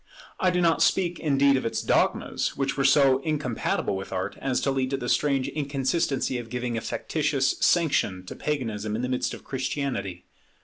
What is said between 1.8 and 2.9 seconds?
dogmas; which were